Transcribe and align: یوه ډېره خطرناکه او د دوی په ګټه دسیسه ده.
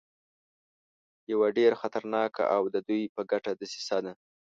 یوه 1.31 1.47
ډېره 1.57 1.75
خطرناکه 1.81 2.43
او 2.55 2.63
د 2.73 2.75
دوی 2.87 3.03
په 3.15 3.21
ګټه 3.31 3.51
دسیسه 3.61 3.97
ده. 4.05 4.13